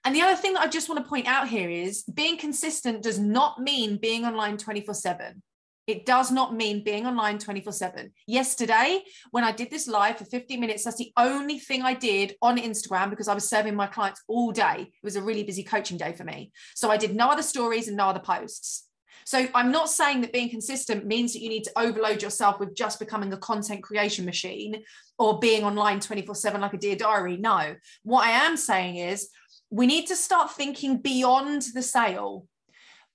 And 0.03 0.15
the 0.15 0.21
other 0.21 0.35
thing 0.35 0.53
that 0.53 0.61
I 0.61 0.67
just 0.67 0.89
want 0.89 1.03
to 1.03 1.09
point 1.09 1.27
out 1.27 1.47
here 1.47 1.69
is 1.69 2.03
being 2.03 2.37
consistent 2.37 3.03
does 3.03 3.19
not 3.19 3.59
mean 3.59 3.97
being 3.97 4.25
online 4.25 4.57
24 4.57 4.93
7. 4.93 5.41
It 5.87 6.05
does 6.05 6.31
not 6.31 6.53
mean 6.53 6.83
being 6.83 7.07
online 7.07 7.39
24 7.39 7.71
7. 7.71 8.11
Yesterday, 8.27 9.03
when 9.31 9.45
I 9.45 9.53
did 9.53 9.71
this 9.71 9.87
live 9.87 10.17
for 10.17 10.25
15 10.25 10.59
minutes, 10.59 10.83
that's 10.83 10.97
the 10.97 11.13
only 11.17 11.59
thing 11.59 11.81
I 11.81 11.93
did 11.93 12.35
on 12.41 12.57
Instagram 12.57 13.09
because 13.09 13.29
I 13.29 13.33
was 13.33 13.49
serving 13.49 13.73
my 13.73 13.87
clients 13.87 14.21
all 14.27 14.51
day. 14.51 14.81
It 14.81 15.03
was 15.03 15.15
a 15.15 15.21
really 15.21 15.43
busy 15.43 15.63
coaching 15.63 15.97
day 15.97 16.11
for 16.11 16.25
me. 16.25 16.51
So 16.75 16.91
I 16.91 16.97
did 16.97 17.15
no 17.15 17.29
other 17.29 17.41
stories 17.41 17.87
and 17.87 17.95
no 17.95 18.07
other 18.07 18.19
posts. 18.19 18.83
So 19.25 19.47
I'm 19.55 19.71
not 19.71 19.89
saying 19.89 20.21
that 20.21 20.33
being 20.33 20.49
consistent 20.49 21.05
means 21.05 21.33
that 21.33 21.41
you 21.41 21.49
need 21.49 21.63
to 21.63 21.79
overload 21.79 22.21
yourself 22.21 22.59
with 22.59 22.75
just 22.75 22.99
becoming 22.99 23.31
a 23.33 23.37
content 23.37 23.83
creation 23.83 24.25
machine 24.25 24.83
or 25.17 25.39
being 25.39 25.63
online 25.63 25.99
24 26.01 26.35
7 26.35 26.61
like 26.61 26.73
a 26.73 26.77
Dear 26.77 26.95
Diary. 26.97 27.37
No. 27.37 27.75
What 28.03 28.27
I 28.27 28.31
am 28.45 28.57
saying 28.57 28.97
is 28.97 29.29
we 29.69 29.87
need 29.87 30.07
to 30.07 30.15
start 30.15 30.51
thinking 30.51 30.97
beyond 30.97 31.63
the 31.73 31.81
sale 31.81 32.45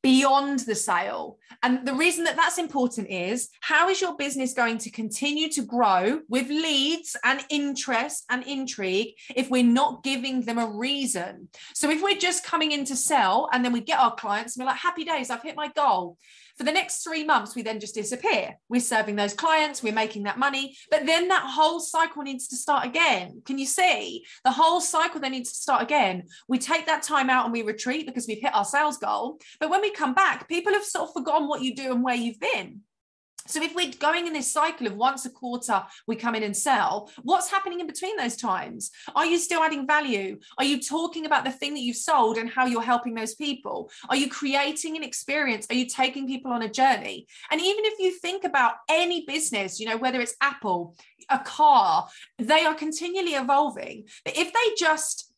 beyond 0.03 0.61
the 0.61 0.75
sale. 0.75 1.39
And 1.63 1.87
the 1.87 1.95
reason 1.95 2.25
that 2.25 2.37
that's 2.37 2.59
important 2.59 3.09
is 3.09 3.49
how 3.61 3.89
is 3.89 4.01
your 4.01 4.17
business 4.17 4.53
going 4.53 4.79
to 4.79 4.91
continue 4.91 5.49
to 5.51 5.63
grow 5.63 6.21
with 6.29 6.49
leads 6.49 7.17
and 7.25 7.41
interest 7.51 8.25
and 8.29 8.45
intrigue 8.45 9.15
if 9.37 9.49
we're 9.49 9.63
not 9.63 10.03
giving 10.03 10.43
them 10.43 10.59
a 10.59 10.67
reason? 10.67 11.49
So 11.75 11.89
if 11.91 12.03
we're 12.03 12.19
just 12.19 12.45
coming 12.45 12.73
in 12.73 12.85
to 12.87 12.97
sell 12.97 13.49
and 13.53 13.65
then 13.65 13.73
we 13.73 13.81
get 13.81 14.01
our 14.01 14.15
clients 14.15 14.57
and 14.57 14.65
we're 14.65 14.71
like, 14.71 14.81
happy 14.81 15.05
days, 15.05 15.31
I've 15.31 15.43
hit 15.43 15.57
my 15.57 15.69
goal. 15.69 16.19
For 16.63 16.67
the 16.67 16.71
next 16.71 17.03
three 17.03 17.25
months, 17.25 17.57
we 17.57 17.63
then 17.63 17.81
just 17.81 17.97
disappear. 17.97 18.57
We're 18.69 18.81
serving 18.81 19.17
those 19.17 19.35
clients, 19.35 19.83
we're 19.83 19.93
making 19.93 20.23
that 20.23 20.39
money, 20.39 20.77
but 20.93 21.07
then 21.07 21.27
that 21.27 21.43
whole 21.45 21.81
cycle 21.81 22.23
needs 22.23 22.47
to 22.47 22.57
start 22.57 22.87
again. 22.87 23.43
Can 23.45 23.59
you 23.59 23.67
see? 23.67 24.25
The 24.45 24.53
whole 24.53 24.81
cycle 24.81 25.21
then 25.21 25.33
needs 25.33 25.51
to 25.51 25.59
start 25.59 25.83
again. 25.83 26.23
We 26.47 26.59
take 26.59 26.87
that 26.87 27.03
time 27.03 27.31
out 27.31 27.47
and 27.47 27.53
we 27.53 27.63
retreat 27.63 28.07
because 28.07 28.29
we've 28.29 28.41
hit 28.41 28.55
our 28.55 28.65
sales 28.65 28.99
goal. 28.99 29.41
But 29.59 29.71
when 29.71 29.81
we 29.81 29.91
come 29.91 30.15
back, 30.15 30.49
people 30.49 30.73
have 30.73 30.85
sort 30.85 31.09
of 31.09 31.15
forgotten 31.15 31.49
what 31.49 31.63
you 31.63 31.75
do 31.75 31.91
and 31.91 32.05
where 32.05 32.15
you've 32.15 32.39
been. 32.39 32.83
So 33.47 33.63
if 33.63 33.75
we're 33.75 33.93
going 33.99 34.27
in 34.27 34.33
this 34.33 34.51
cycle 34.51 34.87
of 34.87 34.97
once 34.97 35.25
a 35.25 35.31
quarter 35.31 35.83
we 36.07 36.17
come 36.17 36.35
in 36.35 36.43
and 36.43 36.57
sell, 36.57 37.11
what's 37.23 37.51
happening 37.51 37.81
in 37.81 37.87
between 37.87 38.17
those 38.17 38.37
times? 38.37 38.91
Are 39.15 39.27
you 39.27 39.39
still 39.39 39.63
adding 39.63 39.87
value? 39.87 40.39
Are 40.59 40.65
you 40.65 40.81
talking 40.81 41.27
about 41.27 41.45
the 41.45 41.51
thing 41.51 41.75
that 41.75 41.81
you've 41.81 41.97
sold 41.97 42.39
and 42.39 42.49
how 42.49 42.67
you're 42.67 42.83
helping 42.83 43.15
those 43.15 43.35
people? 43.35 43.91
Are 44.09 44.17
you 44.17 44.29
creating 44.29 44.97
an 44.97 45.03
experience? 45.03 45.67
Are 45.71 45.75
you 45.75 45.87
taking 45.87 46.27
people 46.27 46.53
on 46.53 46.63
a 46.63 46.71
journey? 46.71 47.27
And 47.51 47.61
even 47.61 47.85
if 47.85 47.99
you 47.99 48.13
think 48.19 48.45
about 48.45 48.75
any 48.89 49.25
business, 49.27 49.81
you 49.81 49.87
know, 49.87 49.97
whether 49.97 50.21
it's 50.21 50.37
Apple, 50.41 50.97
a 51.29 51.39
car, 51.39 52.09
they 52.39 52.65
are 52.65 52.75
continually 52.75 53.33
evolving. 53.35 54.05
But 54.25 54.37
if 54.37 54.53
they 54.53 54.75
just 54.77 55.32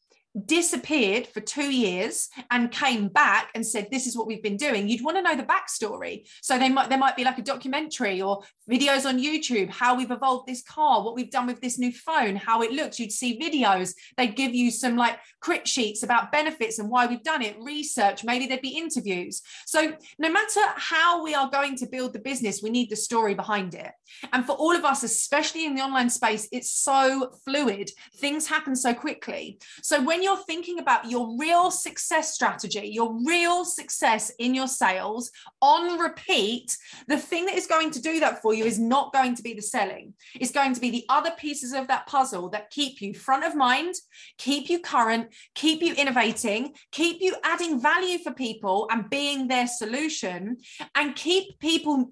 disappeared 0.46 1.28
for 1.28 1.40
two 1.40 1.72
years 1.72 2.28
and 2.50 2.72
came 2.72 3.06
back 3.08 3.50
and 3.54 3.64
said 3.64 3.86
this 3.90 4.06
is 4.06 4.16
what 4.16 4.26
we've 4.26 4.42
been 4.42 4.56
doing. 4.56 4.88
You'd 4.88 5.04
want 5.04 5.16
to 5.16 5.22
know 5.22 5.36
the 5.36 5.44
backstory. 5.44 6.28
So 6.42 6.58
they 6.58 6.68
might 6.68 6.88
there 6.88 6.98
might 6.98 7.16
be 7.16 7.22
like 7.22 7.38
a 7.38 7.42
documentary 7.42 8.20
or 8.20 8.42
videos 8.68 9.06
on 9.06 9.18
youtube 9.18 9.68
how 9.68 9.94
we've 9.94 10.10
evolved 10.10 10.48
this 10.48 10.62
car 10.62 11.04
what 11.04 11.14
we've 11.14 11.30
done 11.30 11.46
with 11.46 11.60
this 11.60 11.78
new 11.78 11.92
phone 11.92 12.34
how 12.34 12.62
it 12.62 12.72
looks. 12.72 12.98
You'd 12.98 13.12
see 13.12 13.38
videos. 13.38 13.94
They'd 14.16 14.34
give 14.34 14.54
you 14.54 14.70
some 14.70 14.96
like 14.96 15.18
crit 15.40 15.68
sheets 15.68 16.02
about 16.02 16.32
benefits 16.32 16.78
and 16.78 16.90
why 16.90 17.06
we've 17.06 17.22
done 17.22 17.42
it 17.42 17.56
research 17.60 18.24
maybe 18.24 18.46
there'd 18.46 18.60
be 18.60 18.76
interviews. 18.76 19.40
So 19.66 19.92
no 20.18 20.30
matter 20.30 20.60
how 20.76 21.22
we 21.22 21.34
are 21.34 21.48
going 21.48 21.76
to 21.76 21.86
build 21.86 22.12
the 22.12 22.18
business 22.18 22.60
we 22.60 22.70
need 22.70 22.90
the 22.90 22.96
story 22.96 23.34
behind 23.34 23.74
it. 23.74 23.92
And 24.32 24.44
for 24.44 24.52
all 24.52 24.74
of 24.74 24.84
us 24.84 25.04
especially 25.04 25.64
in 25.64 25.76
the 25.76 25.82
online 25.82 26.10
space 26.10 26.48
it's 26.50 26.72
so 26.72 27.30
fluid. 27.44 27.90
Things 28.16 28.48
happen 28.48 28.74
so 28.74 28.92
quickly. 28.92 29.60
So 29.82 30.02
when 30.02 30.23
you're 30.24 30.36
thinking 30.36 30.80
about 30.80 31.08
your 31.08 31.36
real 31.38 31.70
success 31.70 32.34
strategy, 32.34 32.88
your 32.92 33.16
real 33.24 33.64
success 33.64 34.32
in 34.38 34.54
your 34.54 34.66
sales 34.66 35.30
on 35.60 35.98
repeat, 35.98 36.76
the 37.06 37.18
thing 37.18 37.46
that 37.46 37.54
is 37.54 37.66
going 37.66 37.90
to 37.92 38.02
do 38.02 38.18
that 38.20 38.42
for 38.42 38.52
you 38.52 38.64
is 38.64 38.78
not 38.78 39.12
going 39.12 39.36
to 39.36 39.42
be 39.42 39.54
the 39.54 39.62
selling. 39.62 40.14
It's 40.40 40.50
going 40.50 40.74
to 40.74 40.80
be 40.80 40.90
the 40.90 41.04
other 41.08 41.30
pieces 41.38 41.72
of 41.72 41.86
that 41.88 42.06
puzzle 42.06 42.48
that 42.50 42.70
keep 42.70 43.00
you 43.00 43.14
front 43.14 43.44
of 43.44 43.54
mind, 43.54 43.94
keep 44.38 44.68
you 44.68 44.80
current, 44.80 45.28
keep 45.54 45.82
you 45.82 45.94
innovating, 45.94 46.74
keep 46.90 47.20
you 47.20 47.36
adding 47.44 47.80
value 47.80 48.18
for 48.18 48.32
people 48.32 48.88
and 48.90 49.08
being 49.08 49.46
their 49.46 49.66
solution, 49.66 50.56
and 50.94 51.14
keep 51.14 51.58
people 51.60 52.10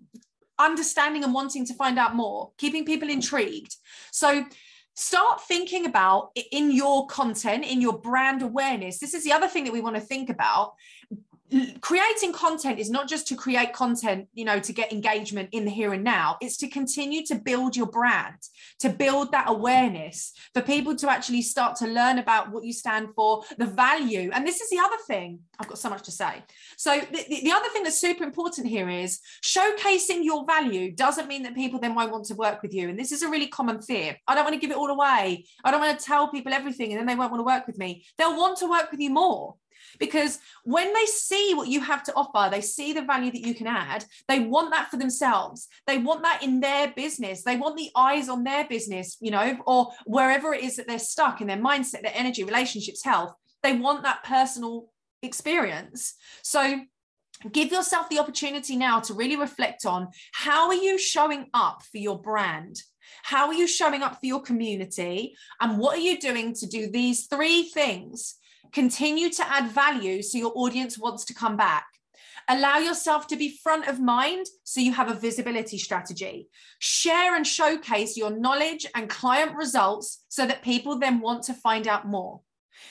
understanding 0.58 1.24
and 1.24 1.34
wanting 1.34 1.66
to 1.66 1.74
find 1.74 1.98
out 1.98 2.14
more, 2.14 2.52
keeping 2.58 2.84
people 2.84 3.08
intrigued. 3.08 3.74
So, 4.12 4.44
start 4.94 5.40
thinking 5.42 5.86
about 5.86 6.30
in 6.50 6.70
your 6.70 7.06
content, 7.06 7.64
in 7.64 7.80
your 7.80 7.98
brand 7.98 8.42
awareness. 8.42 8.98
This 8.98 9.14
is 9.14 9.24
the 9.24 9.32
other 9.32 9.48
thing 9.48 9.64
that 9.64 9.72
we 9.72 9.80
want 9.80 9.96
to 9.96 10.02
think 10.02 10.28
about 10.28 10.74
creating 11.80 12.32
content 12.32 12.78
is 12.78 12.90
not 12.90 13.08
just 13.08 13.26
to 13.28 13.34
create 13.34 13.72
content 13.72 14.28
you 14.32 14.44
know 14.44 14.58
to 14.58 14.72
get 14.72 14.92
engagement 14.92 15.48
in 15.52 15.64
the 15.64 15.70
here 15.70 15.92
and 15.92 16.04
now. 16.04 16.36
It's 16.40 16.56
to 16.58 16.68
continue 16.68 17.24
to 17.26 17.34
build 17.34 17.76
your 17.76 17.86
brand 17.86 18.36
to 18.80 18.88
build 18.88 19.32
that 19.32 19.48
awareness 19.48 20.32
for 20.54 20.62
people 20.62 20.96
to 20.96 21.10
actually 21.10 21.42
start 21.42 21.76
to 21.76 21.86
learn 21.86 22.18
about 22.18 22.50
what 22.50 22.64
you 22.64 22.72
stand 22.72 23.14
for 23.14 23.42
the 23.58 23.66
value. 23.66 24.30
And 24.32 24.46
this 24.46 24.60
is 24.60 24.70
the 24.70 24.78
other 24.78 24.96
thing. 25.06 25.40
I've 25.58 25.68
got 25.68 25.78
so 25.78 25.90
much 25.90 26.02
to 26.04 26.10
say. 26.10 26.42
So 26.76 26.98
the, 26.98 27.24
the 27.28 27.52
other 27.52 27.68
thing 27.68 27.82
that's 27.82 28.00
super 28.00 28.24
important 28.24 28.66
here 28.66 28.88
is 28.88 29.20
showcasing 29.42 30.24
your 30.24 30.44
value 30.44 30.92
doesn't 30.92 31.28
mean 31.28 31.42
that 31.44 31.54
people 31.54 31.78
then 31.78 31.94
won't 31.94 32.12
want 32.12 32.24
to 32.26 32.34
work 32.34 32.62
with 32.62 32.74
you. 32.74 32.88
And 32.88 32.98
this 32.98 33.12
is 33.12 33.22
a 33.22 33.28
really 33.28 33.48
common 33.48 33.80
fear. 33.80 34.16
I 34.26 34.34
don't 34.34 34.44
want 34.44 34.54
to 34.54 34.60
give 34.60 34.70
it 34.70 34.76
all 34.76 34.90
away. 34.90 35.46
I 35.64 35.70
don't 35.70 35.80
want 35.80 35.98
to 35.98 36.04
tell 36.04 36.28
people 36.28 36.52
everything 36.52 36.90
and 36.90 36.98
then 36.98 37.06
they 37.06 37.14
won't 37.14 37.30
want 37.30 37.40
to 37.40 37.46
work 37.46 37.66
with 37.66 37.78
me. 37.78 38.04
They'll 38.18 38.36
want 38.36 38.58
to 38.58 38.70
work 38.70 38.90
with 38.90 39.00
you 39.00 39.10
more 39.10 39.56
because 39.98 40.38
when 40.64 40.92
they 40.92 41.06
see 41.06 41.54
what 41.54 41.68
you 41.68 41.80
have 41.80 42.02
to 42.04 42.14
offer, 42.14 42.50
they 42.50 42.60
see 42.60 42.92
the 42.92 43.02
value 43.02 43.30
that 43.30 43.46
you 43.46 43.54
can 43.54 43.66
add, 43.66 44.04
they 44.28 44.40
want 44.40 44.70
that 44.70 44.90
for 44.90 44.96
themselves. 44.96 45.68
They 45.86 45.98
want 45.98 46.22
that 46.22 46.42
in 46.42 46.60
their 46.60 46.92
business. 46.92 47.42
They 47.42 47.56
want 47.56 47.76
the 47.76 47.90
eyes 47.96 48.28
on 48.28 48.44
their 48.44 48.66
business, 48.66 49.16
you 49.20 49.30
know, 49.30 49.58
or 49.66 49.92
wherever 50.06 50.54
it 50.54 50.62
is 50.62 50.76
that 50.76 50.86
they're 50.86 50.98
stuck 50.98 51.40
in 51.40 51.46
their 51.46 51.56
mindset, 51.56 52.02
their 52.02 52.12
energy, 52.14 52.44
relationships, 52.44 53.04
health. 53.04 53.32
They 53.62 53.76
want 53.76 54.02
that 54.02 54.24
personal 54.24 54.88
experience. 55.22 56.14
So 56.42 56.80
give 57.50 57.72
yourself 57.72 58.08
the 58.08 58.18
opportunity 58.18 58.76
now 58.76 59.00
to 59.00 59.14
really 59.14 59.36
reflect 59.36 59.86
on 59.86 60.08
how 60.32 60.68
are 60.68 60.74
you 60.74 60.98
showing 60.98 61.46
up 61.54 61.82
for 61.82 61.98
your 61.98 62.20
brand 62.20 62.82
how 63.22 63.46
are 63.48 63.54
you 63.54 63.66
showing 63.66 64.02
up 64.02 64.20
for 64.20 64.26
your 64.26 64.40
community 64.40 65.34
and 65.60 65.78
what 65.78 65.96
are 65.96 66.00
you 66.00 66.18
doing 66.18 66.54
to 66.54 66.66
do 66.66 66.88
these 66.88 67.26
three 67.26 67.64
things 67.64 68.36
Continue 68.72 69.30
to 69.30 69.46
add 69.46 69.70
value 69.70 70.22
so 70.22 70.38
your 70.38 70.52
audience 70.54 70.98
wants 70.98 71.24
to 71.26 71.34
come 71.34 71.56
back. 71.56 71.86
Allow 72.48 72.78
yourself 72.78 73.26
to 73.28 73.36
be 73.36 73.58
front 73.62 73.86
of 73.86 74.00
mind 74.00 74.46
so 74.64 74.80
you 74.80 74.92
have 74.92 75.10
a 75.10 75.14
visibility 75.14 75.78
strategy. 75.78 76.48
Share 76.78 77.36
and 77.36 77.46
showcase 77.46 78.16
your 78.16 78.30
knowledge 78.30 78.86
and 78.94 79.08
client 79.08 79.54
results 79.54 80.24
so 80.28 80.46
that 80.46 80.62
people 80.62 80.98
then 80.98 81.20
want 81.20 81.44
to 81.44 81.54
find 81.54 81.86
out 81.86 82.06
more. 82.06 82.40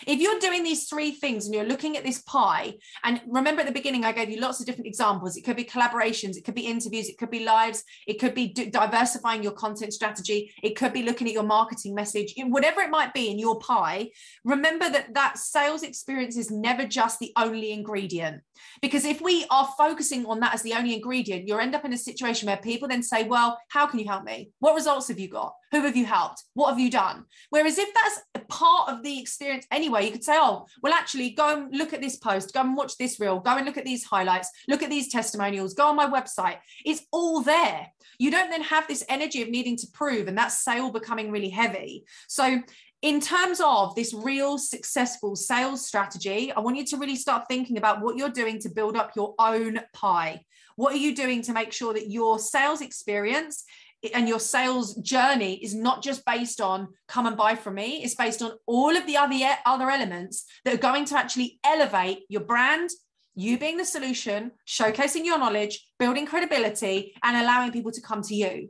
If 0.07 0.19
you're 0.19 0.39
doing 0.39 0.63
these 0.63 0.87
three 0.87 1.11
things 1.11 1.45
and 1.45 1.53
you're 1.53 1.63
looking 1.63 1.97
at 1.97 2.03
this 2.03 2.21
pie, 2.21 2.75
and 3.03 3.21
remember 3.27 3.61
at 3.61 3.67
the 3.67 3.73
beginning, 3.73 4.03
I 4.03 4.11
gave 4.11 4.29
you 4.29 4.39
lots 4.39 4.59
of 4.59 4.65
different 4.65 4.87
examples. 4.87 5.37
It 5.37 5.43
could 5.43 5.55
be 5.55 5.63
collaborations, 5.63 6.37
it 6.37 6.43
could 6.43 6.55
be 6.55 6.67
interviews, 6.67 7.09
it 7.09 7.17
could 7.17 7.31
be 7.31 7.43
lives, 7.43 7.83
it 8.07 8.19
could 8.19 8.33
be 8.33 8.47
diversifying 8.47 9.43
your 9.43 9.53
content 9.53 9.93
strategy, 9.93 10.53
it 10.63 10.75
could 10.75 10.93
be 10.93 11.03
looking 11.03 11.27
at 11.27 11.33
your 11.33 11.43
marketing 11.43 11.95
message, 11.95 12.33
whatever 12.37 12.81
it 12.81 12.89
might 12.89 13.13
be 13.13 13.29
in 13.29 13.39
your 13.39 13.59
pie. 13.59 14.09
Remember 14.43 14.89
that 14.89 15.13
that 15.13 15.37
sales 15.37 15.83
experience 15.83 16.37
is 16.37 16.51
never 16.51 16.85
just 16.85 17.19
the 17.19 17.31
only 17.37 17.71
ingredient. 17.71 18.41
Because 18.81 19.05
if 19.05 19.21
we 19.21 19.45
are 19.49 19.67
focusing 19.77 20.25
on 20.25 20.39
that 20.39 20.53
as 20.53 20.61
the 20.61 20.73
only 20.73 20.93
ingredient, 20.93 21.47
you'll 21.47 21.59
end 21.59 21.75
up 21.75 21.85
in 21.85 21.93
a 21.93 21.97
situation 21.97 22.47
where 22.47 22.57
people 22.57 22.87
then 22.87 23.03
say, 23.03 23.23
Well, 23.23 23.59
how 23.69 23.87
can 23.87 23.99
you 23.99 24.07
help 24.07 24.23
me? 24.23 24.51
What 24.59 24.75
results 24.75 25.07
have 25.07 25.19
you 25.19 25.29
got? 25.29 25.53
Who 25.71 25.81
have 25.81 25.95
you 25.95 26.05
helped? 26.05 26.43
What 26.53 26.69
have 26.69 26.79
you 26.79 26.89
done? 26.89 27.25
Whereas 27.49 27.77
if 27.77 27.89
that's 27.93 28.45
part 28.49 28.89
of 28.89 29.03
the 29.03 29.19
experience 29.19 29.65
anyway, 29.81 30.05
you 30.05 30.11
could 30.11 30.23
say, 30.23 30.37
oh, 30.37 30.67
well, 30.83 30.93
actually, 30.93 31.31
go 31.31 31.57
and 31.57 31.75
look 31.75 31.91
at 31.91 32.01
this 32.01 32.17
post, 32.17 32.53
go 32.53 32.61
and 32.61 32.77
watch 32.77 32.97
this 32.97 33.19
reel, 33.19 33.39
go 33.39 33.57
and 33.57 33.65
look 33.65 33.77
at 33.77 33.85
these 33.85 34.03
highlights, 34.03 34.51
look 34.67 34.83
at 34.83 34.91
these 34.91 35.11
testimonials, 35.11 35.73
go 35.73 35.87
on 35.87 35.95
my 35.95 36.07
website. 36.07 36.57
It's 36.85 37.01
all 37.11 37.41
there. 37.41 37.87
You 38.19 38.29
don't 38.29 38.51
then 38.51 38.61
have 38.61 38.87
this 38.87 39.03
energy 39.09 39.41
of 39.41 39.49
needing 39.49 39.75
to 39.77 39.87
prove, 39.87 40.27
and 40.27 40.37
that 40.37 40.51
sale 40.51 40.91
becoming 40.91 41.31
really 41.31 41.49
heavy. 41.49 42.05
So 42.27 42.61
in 43.01 43.19
terms 43.19 43.59
of 43.65 43.95
this 43.95 44.13
real 44.13 44.59
successful 44.59 45.35
sales 45.35 45.87
strategy, 45.87 46.51
I 46.51 46.59
want 46.59 46.77
you 46.77 46.85
to 46.85 46.97
really 46.97 47.15
start 47.15 47.45
thinking 47.49 47.77
about 47.77 48.01
what 48.01 48.17
you're 48.17 48.29
doing 48.29 48.59
to 48.59 48.69
build 48.69 48.95
up 48.95 49.13
your 49.15 49.33
own 49.39 49.79
pie. 49.93 50.45
What 50.75 50.93
are 50.93 50.97
you 50.97 51.15
doing 51.15 51.41
to 51.43 51.53
make 51.53 51.73
sure 51.73 51.93
that 51.93 52.11
your 52.11 52.37
sales 52.37 52.81
experience 52.81 53.63
and 54.13 54.27
your 54.27 54.39
sales 54.39 54.95
journey 54.95 55.55
is 55.63 55.75
not 55.75 56.01
just 56.01 56.25
based 56.25 56.59
on 56.59 56.87
come 57.07 57.25
and 57.27 57.37
buy 57.37 57.55
from 57.55 57.75
me 57.75 58.03
it's 58.03 58.15
based 58.15 58.41
on 58.41 58.51
all 58.65 58.95
of 58.95 59.05
the 59.05 59.17
other 59.17 59.37
other 59.65 59.89
elements 59.89 60.45
that 60.65 60.73
are 60.73 60.77
going 60.77 61.05
to 61.05 61.17
actually 61.17 61.59
elevate 61.63 62.23
your 62.29 62.41
brand 62.41 62.89
you 63.35 63.57
being 63.57 63.77
the 63.77 63.85
solution 63.85 64.51
showcasing 64.67 65.23
your 65.23 65.37
knowledge 65.37 65.87
building 65.99 66.25
credibility 66.25 67.13
and 67.23 67.37
allowing 67.37 67.71
people 67.71 67.91
to 67.91 68.01
come 68.01 68.21
to 68.21 68.35
you 68.35 68.69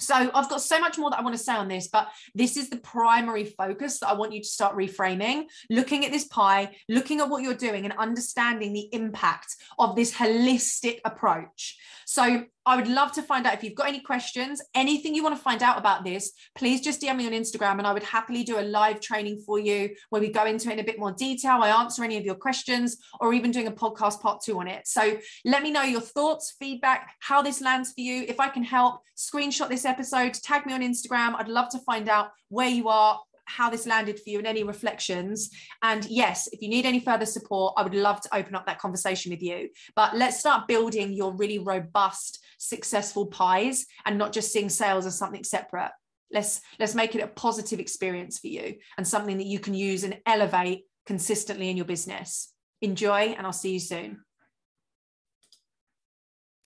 so 0.00 0.14
I've 0.14 0.48
got 0.48 0.62
so 0.62 0.80
much 0.80 0.98
more 0.98 1.10
that 1.10 1.18
I 1.18 1.22
want 1.22 1.36
to 1.36 1.42
say 1.42 1.54
on 1.54 1.68
this, 1.68 1.88
but 1.88 2.08
this 2.34 2.56
is 2.56 2.70
the 2.70 2.78
primary 2.78 3.44
focus 3.44 4.00
that 4.00 4.08
I 4.08 4.14
want 4.14 4.32
you 4.32 4.40
to 4.40 4.48
start 4.48 4.76
reframing, 4.76 5.44
looking 5.68 6.04
at 6.04 6.10
this 6.10 6.24
pie, 6.24 6.74
looking 6.88 7.20
at 7.20 7.28
what 7.28 7.42
you're 7.42 7.54
doing 7.54 7.84
and 7.84 7.94
understanding 7.98 8.72
the 8.72 8.88
impact 8.92 9.56
of 9.78 9.94
this 9.96 10.12
holistic 10.12 11.00
approach. 11.04 11.78
So 12.06 12.44
I 12.66 12.76
would 12.76 12.88
love 12.88 13.12
to 13.12 13.22
find 13.22 13.46
out 13.46 13.54
if 13.54 13.64
you've 13.64 13.74
got 13.74 13.88
any 13.88 14.00
questions, 14.00 14.60
anything 14.74 15.14
you 15.14 15.22
want 15.22 15.36
to 15.36 15.42
find 15.42 15.62
out 15.62 15.78
about 15.78 16.04
this, 16.04 16.32
please 16.54 16.80
just 16.80 17.00
DM 17.00 17.16
me 17.16 17.26
on 17.26 17.32
Instagram 17.32 17.78
and 17.78 17.86
I 17.86 17.92
would 17.92 18.02
happily 18.02 18.44
do 18.44 18.58
a 18.58 18.62
live 18.62 19.00
training 19.00 19.42
for 19.46 19.58
you 19.58 19.90
where 20.10 20.20
we 20.20 20.30
go 20.30 20.44
into 20.44 20.68
it 20.68 20.74
in 20.74 20.78
a 20.78 20.84
bit 20.84 20.98
more 20.98 21.12
detail. 21.12 21.62
I 21.62 21.68
answer 21.68 22.04
any 22.04 22.18
of 22.18 22.24
your 22.24 22.34
questions 22.34 22.98
or 23.20 23.32
even 23.32 23.50
doing 23.50 23.66
a 23.66 23.72
podcast 23.72 24.20
part 24.20 24.42
two 24.42 24.58
on 24.58 24.68
it. 24.68 24.86
So 24.86 25.18
let 25.44 25.62
me 25.62 25.70
know 25.70 25.82
your 25.82 26.02
thoughts, 26.02 26.54
feedback, 26.58 27.14
how 27.20 27.40
this 27.40 27.60
lands 27.60 27.92
for 27.92 28.02
you. 28.02 28.24
If 28.28 28.40
I 28.40 28.48
can 28.48 28.62
help, 28.62 29.00
screenshot 29.16 29.68
this 29.68 29.84
episode, 29.84 30.34
tag 30.34 30.66
me 30.66 30.74
on 30.74 30.80
Instagram. 30.80 31.34
I'd 31.36 31.48
love 31.48 31.70
to 31.70 31.78
find 31.78 32.08
out 32.08 32.30
where 32.48 32.68
you 32.68 32.88
are, 32.88 33.20
how 33.56 33.70
this 33.70 33.86
landed 33.86 34.18
for 34.18 34.30
you 34.30 34.38
and 34.38 34.46
any 34.46 34.62
reflections. 34.62 35.50
And 35.82 36.04
yes, 36.06 36.48
if 36.52 36.62
you 36.62 36.68
need 36.68 36.86
any 36.86 37.00
further 37.00 37.26
support, 37.26 37.74
I 37.76 37.82
would 37.82 37.94
love 37.94 38.20
to 38.22 38.34
open 38.34 38.54
up 38.54 38.66
that 38.66 38.78
conversation 38.78 39.30
with 39.30 39.42
you. 39.42 39.70
But 39.96 40.16
let's 40.16 40.40
start 40.40 40.68
building 40.68 41.12
your 41.12 41.34
really 41.34 41.58
robust, 41.58 42.44
successful 42.58 43.26
pies 43.26 43.86
and 44.04 44.18
not 44.18 44.32
just 44.32 44.52
seeing 44.52 44.68
sales 44.68 45.06
as 45.06 45.18
something 45.18 45.44
separate. 45.44 45.92
Let's 46.32 46.60
let's 46.78 46.94
make 46.94 47.14
it 47.14 47.22
a 47.22 47.26
positive 47.26 47.80
experience 47.80 48.38
for 48.38 48.46
you 48.46 48.76
and 48.96 49.06
something 49.06 49.38
that 49.38 49.46
you 49.46 49.58
can 49.58 49.74
use 49.74 50.04
and 50.04 50.20
elevate 50.26 50.84
consistently 51.06 51.70
in 51.70 51.76
your 51.76 51.86
business. 51.86 52.52
Enjoy, 52.82 53.34
and 53.36 53.46
I'll 53.46 53.52
see 53.52 53.72
you 53.72 53.80
soon. 53.80 54.20